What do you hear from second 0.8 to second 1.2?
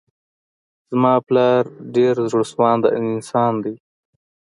زما